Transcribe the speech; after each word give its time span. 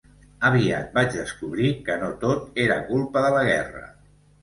Aviat 0.47 0.89
vaig 0.95 1.11
descobrir 1.17 1.71
que 1.91 1.99
no 2.07 2.11
tot 2.25 2.61
era 2.67 2.83
culpa 2.91 3.27
de 3.29 3.33
la 3.41 3.49
guerra. 3.55 3.89